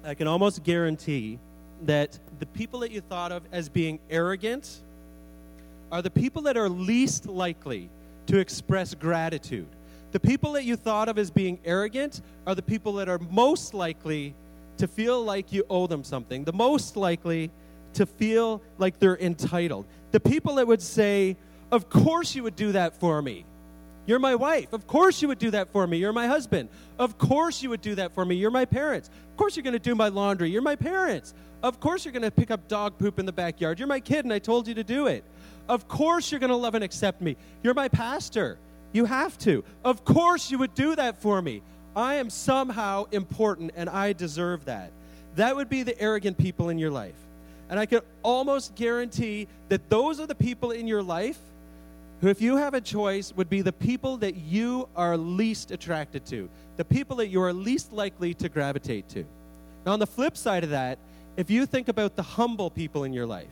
[0.04, 1.40] I can almost guarantee
[1.84, 4.82] that the people that you thought of as being arrogant
[5.92, 7.90] are the people that are least likely
[8.28, 9.68] to express gratitude.
[10.12, 13.74] The people that you thought of as being arrogant are the people that are most
[13.74, 14.34] likely
[14.78, 17.52] to feel like you owe them something, the most likely
[17.96, 19.86] to feel like they're entitled.
[20.12, 21.38] The people that would say,
[21.72, 23.46] Of course you would do that for me.
[24.06, 24.72] You're my wife.
[24.72, 25.98] Of course you would do that for me.
[25.98, 26.70] You're my husband.
[27.00, 28.36] Of course you would do that for me.
[28.36, 29.10] You're my parents.
[29.32, 30.52] Of course you're going to do my laundry.
[30.52, 31.34] You're my parents.
[31.64, 33.80] Of course you're going to pick up dog poop in the backyard.
[33.80, 35.24] You're my kid and I told you to do it.
[35.68, 37.36] Of course you're going to love and accept me.
[37.64, 38.60] You're my pastor.
[38.94, 39.64] You have to.
[39.84, 41.64] Of course you would do that for me.
[41.96, 44.92] I am somehow important and I deserve that.
[45.36, 47.16] That would be the arrogant people in your life.
[47.70, 51.40] And I can almost guarantee that those are the people in your life
[52.22, 56.26] who, if you have a choice, would be the people that you are least attracted
[56.28, 59.26] to, the people that you are least likely to gravitate to.
[59.86, 60.98] Now, on the flip side of that,
[61.38, 63.48] if you think about the humble people in your life,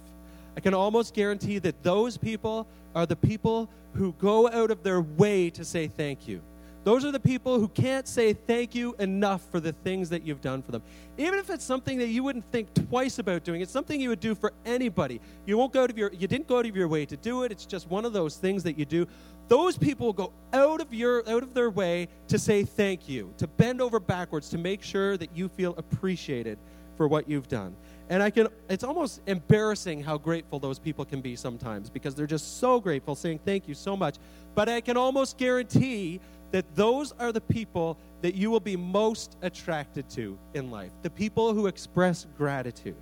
[0.55, 5.01] I can almost guarantee that those people are the people who go out of their
[5.01, 6.41] way to say thank you.
[6.83, 10.41] Those are the people who can't say thank you enough for the things that you've
[10.41, 10.83] done for them.
[11.17, 14.19] Even if it's something that you wouldn't think twice about doing, it's something you would
[14.19, 15.21] do for anybody.
[15.45, 17.51] You won't go to your you didn't go out of your way to do it.
[17.51, 19.07] It's just one of those things that you do.
[19.47, 23.33] Those people will go out of your out of their way to say thank you,
[23.37, 26.57] to bend over backwards to make sure that you feel appreciated
[26.97, 27.75] for what you've done.
[28.09, 32.27] And I can it's almost embarrassing how grateful those people can be sometimes because they're
[32.27, 34.17] just so grateful saying thank you so much.
[34.55, 36.19] But I can almost guarantee
[36.53, 41.09] that those are the people that you will be most attracted to in life, the
[41.09, 42.95] people who express gratitude.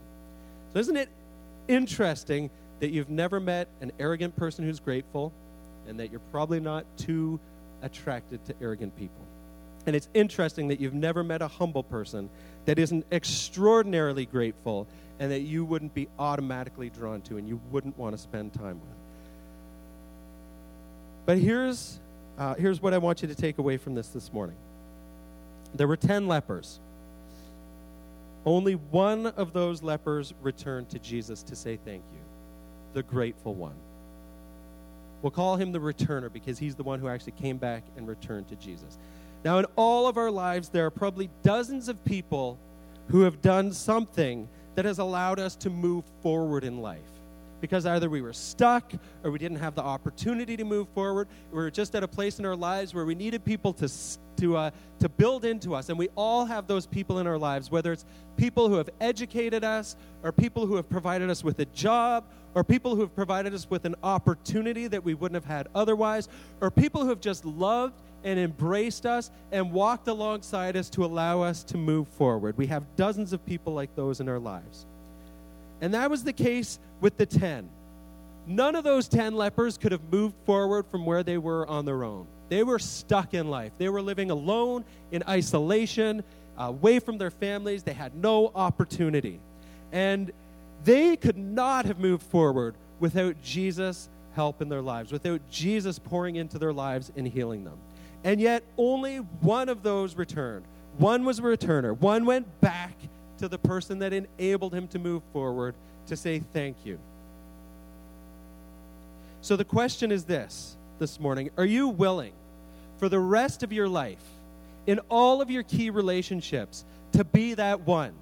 [0.74, 1.10] So, isn't it
[1.68, 5.34] interesting that you've never met an arrogant person who's grateful
[5.86, 7.42] and that you're probably not too
[7.82, 9.26] attracted to arrogant people?
[9.86, 12.30] And it's interesting that you've never met a humble person
[12.66, 14.88] that isn't extraordinarily grateful
[15.20, 18.80] and that you wouldn't be automatically drawn to and you wouldn't want to spend time
[18.80, 18.98] with.
[21.26, 22.00] But here's
[22.38, 24.56] uh, here's what I want you to take away from this this morning.
[25.76, 26.80] There were 10 lepers.
[28.46, 32.20] Only one of those lepers returned to Jesus to say thank you,
[32.94, 33.76] the grateful one.
[35.22, 38.48] We'll call him the returner because he's the one who actually came back and returned
[38.50, 38.98] to Jesus.
[39.46, 42.58] Now, in all of our lives, there are probably dozens of people
[43.10, 47.00] who have done something that has allowed us to move forward in life
[47.62, 48.92] because either we were stuck
[49.24, 51.28] or we didn't have the opportunity to move forward.
[51.52, 53.90] We were just at a place in our lives where we needed people to,
[54.38, 55.90] to, uh, to build into us.
[55.90, 59.64] And we all have those people in our lives, whether it's people who have educated
[59.64, 63.54] us, or people who have provided us with a job, or people who have provided
[63.54, 66.28] us with an opportunity that we wouldn't have had otherwise,
[66.60, 71.42] or people who have just loved and embraced us and walked alongside us to allow
[71.42, 72.58] us to move forward.
[72.58, 74.86] We have dozens of people like those in our lives.
[75.82, 77.70] And that was the case with the 10.
[78.48, 82.04] None of those 10 lepers could have moved forward from where they were on their
[82.04, 82.28] own.
[82.50, 83.72] They were stuck in life.
[83.78, 86.24] They were living alone, in isolation,
[86.60, 87.84] uh, away from their families.
[87.84, 89.40] They had no opportunity.
[89.92, 90.32] And
[90.84, 96.36] they could not have moved forward without Jesus' help in their lives, without Jesus pouring
[96.36, 97.78] into their lives and healing them.
[98.24, 100.66] And yet, only one of those returned.
[100.98, 101.98] One was a returner.
[101.98, 102.96] One went back
[103.42, 105.74] to the person that enabled him to move forward
[106.06, 107.00] to say thank you.
[109.42, 112.34] So the question is this this morning Are you willing
[113.00, 114.24] for the rest of your life,
[114.86, 118.14] in all of your key relationships, to be that one,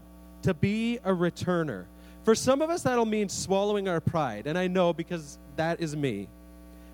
[0.44, 1.84] to be a returner?
[2.24, 4.48] For some of us, that'll mean swallowing our pride.
[4.48, 6.30] And I know because that is me.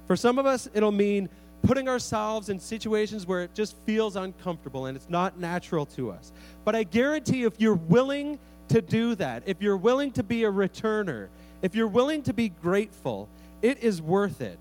[0.08, 1.30] For some of us, it'll mean
[1.66, 6.32] putting ourselves in situations where it just feels uncomfortable and it's not natural to us.
[6.64, 10.52] But I guarantee if you're willing to do that, if you're willing to be a
[10.52, 11.28] returner,
[11.62, 13.30] if you're willing to be grateful,
[13.62, 14.60] it is worth it.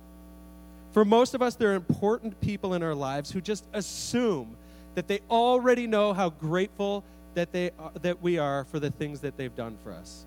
[0.92, 4.56] For most of us, there are important people in our lives who just assume
[4.94, 9.20] that they already know how grateful that, they are, that we are for the things
[9.20, 10.24] that they've done for us.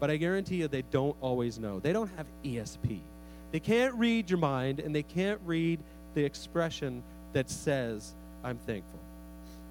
[0.00, 1.80] But I guarantee you, they don't always know.
[1.80, 3.00] They don't have ESP.
[3.54, 5.78] They can't read your mind and they can't read
[6.14, 8.12] the expression that says,
[8.42, 8.98] I'm thankful.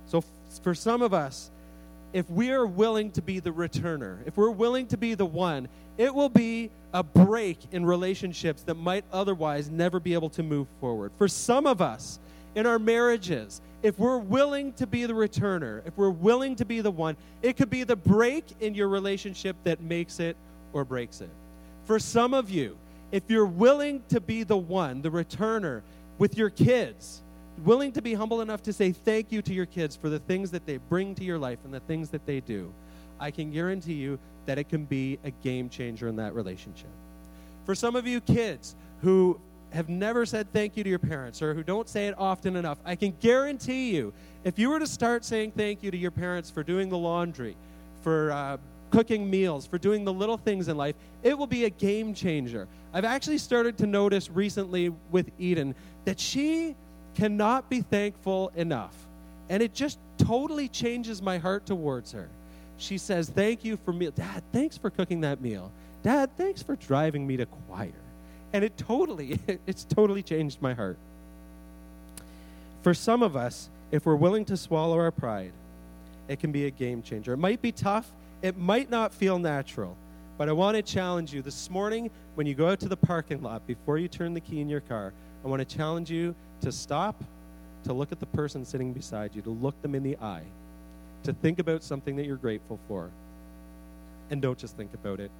[0.05, 0.25] So, f-
[0.63, 1.51] for some of us,
[2.13, 5.67] if we are willing to be the returner, if we're willing to be the one,
[5.97, 10.69] it will be a break in relationships that might otherwise never be able to move
[10.79, 11.11] forward.
[11.17, 12.19] For some of us,
[12.55, 16.79] in our marriages, if we're willing to be the returner, if we're willing to be
[16.79, 20.37] the one, it could be the break in your relationship that makes it
[20.71, 21.29] or breaks it.
[21.83, 22.77] For some of you,
[23.13, 25.83] if you're willing to be the one, the returner
[26.17, 27.21] with your kids,
[27.63, 30.49] willing to be humble enough to say thank you to your kids for the things
[30.49, 32.73] that they bring to your life and the things that they do,
[33.19, 36.89] I can guarantee you that it can be a game changer in that relationship.
[37.67, 39.39] For some of you kids who
[39.73, 42.79] have never said thank you to your parents or who don't say it often enough,
[42.83, 44.11] I can guarantee you,
[44.43, 47.55] if you were to start saying thank you to your parents for doing the laundry,
[48.01, 48.57] for uh,
[48.93, 52.67] cooking meals, for doing the little things in life, it will be a game changer.
[52.93, 55.73] I've actually started to notice recently with Eden
[56.05, 56.75] that she
[57.15, 58.95] cannot be thankful enough.
[59.49, 62.29] And it just totally changes my heart towards her.
[62.77, 64.11] She says, Thank you for meal.
[64.11, 65.71] Dad, thanks for cooking that meal.
[66.03, 67.91] Dad, thanks for driving me to choir.
[68.53, 70.99] And it totally, it's totally changed my heart.
[72.83, 75.53] For some of us, if we're willing to swallow our pride,
[76.27, 77.33] it can be a game changer.
[77.33, 78.11] It might be tough,
[78.43, 79.97] it might not feel natural,
[80.37, 83.41] but I want to challenge you this morning when you go out to the parking
[83.41, 85.13] lot before you turn the key in your car.
[85.45, 87.23] I want to challenge you to stop,
[87.85, 90.43] to look at the person sitting beside you, to look them in the eye,
[91.23, 93.09] to think about something that you're grateful for.
[94.29, 95.31] And don't just think about it,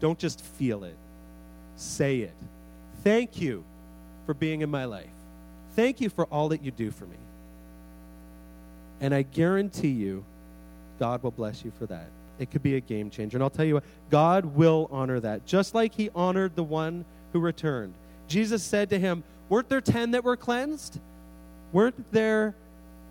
[0.00, 0.96] don't just feel it,
[1.76, 2.34] say it.
[3.04, 3.64] Thank you
[4.24, 5.10] for being in my life.
[5.74, 7.18] Thank you for all that you do for me.
[9.02, 10.24] And I guarantee you,
[10.98, 12.08] God will bless you for that.
[12.38, 13.36] It could be a game changer.
[13.36, 17.04] And I'll tell you what, God will honor that, just like He honored the one
[17.32, 17.94] who returned.
[18.28, 21.00] Jesus said to him, Weren't there ten that were cleansed?
[21.72, 22.54] Weren't there,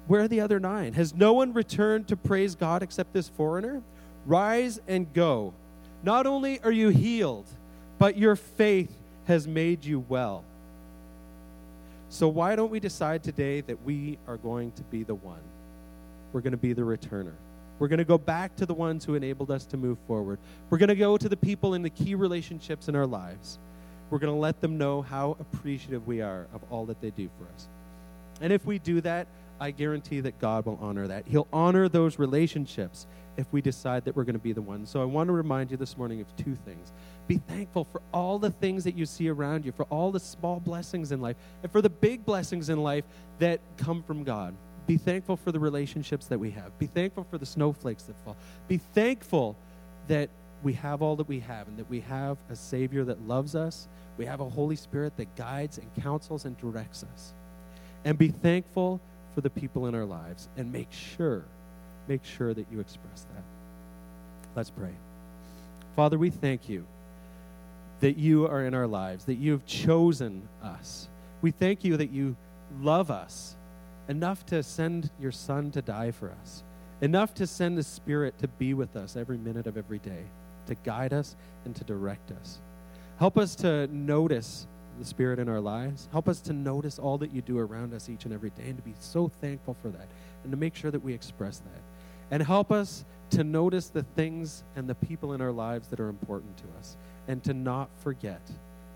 [0.07, 0.93] where are the other nine?
[0.93, 3.81] Has no one returned to praise God except this foreigner?
[4.25, 5.53] Rise and go.
[6.03, 7.47] Not only are you healed,
[7.97, 8.91] but your faith
[9.25, 10.43] has made you well.
[12.09, 15.41] So, why don't we decide today that we are going to be the one?
[16.31, 17.33] We're going to be the returner.
[17.79, 20.39] We're going to go back to the ones who enabled us to move forward.
[20.69, 23.59] We're going to go to the people in the key relationships in our lives.
[24.09, 27.29] We're going to let them know how appreciative we are of all that they do
[27.37, 27.67] for us.
[28.41, 29.27] And if we do that,
[29.59, 31.25] I guarantee that God will honor that.
[31.27, 33.07] He'll honor those relationships
[33.37, 34.89] if we decide that we're going to be the ones.
[34.89, 36.91] So I want to remind you this morning of two things.
[37.27, 40.59] Be thankful for all the things that you see around you, for all the small
[40.59, 43.05] blessings in life, and for the big blessings in life
[43.39, 44.53] that come from God.
[44.87, 46.77] Be thankful for the relationships that we have.
[46.77, 48.35] Be thankful for the snowflakes that fall.
[48.67, 49.55] Be thankful
[50.07, 50.29] that
[50.63, 53.87] we have all that we have and that we have a Savior that loves us.
[54.17, 57.33] We have a Holy Spirit that guides and counsels and directs us.
[58.03, 59.01] And be thankful
[59.33, 61.43] for the people in our lives and make sure,
[62.07, 63.43] make sure that you express that.
[64.55, 64.93] Let's pray.
[65.95, 66.85] Father, we thank you
[67.99, 71.07] that you are in our lives, that you have chosen us.
[71.41, 72.35] We thank you that you
[72.81, 73.54] love us
[74.07, 76.63] enough to send your Son to die for us,
[77.01, 80.23] enough to send the Spirit to be with us every minute of every day,
[80.67, 81.35] to guide us
[81.65, 82.59] and to direct us.
[83.17, 84.67] Help us to notice
[84.99, 86.07] the Spirit in our lives.
[86.11, 88.77] Help us to notice all that you do around us each and every day and
[88.77, 90.07] to be so thankful for that
[90.43, 91.81] and to make sure that we express that.
[92.31, 96.09] And help us to notice the things and the people in our lives that are
[96.09, 96.95] important to us
[97.27, 98.41] and to not forget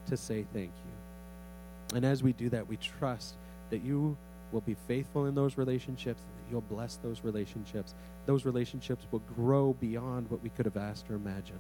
[0.08, 1.96] to say thank you.
[1.96, 3.36] And as we do that, we trust
[3.70, 4.18] that you
[4.52, 7.94] will be faithful in those relationships, you'll bless those relationships.
[8.26, 11.60] Those relationships will grow beyond what we could have asked or imagined,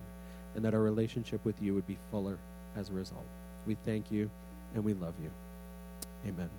[0.56, 2.38] and that our relationship with you would be fuller
[2.76, 3.26] as a result.
[3.66, 4.30] We thank you
[4.74, 5.32] and we love you.
[6.28, 6.50] Amen.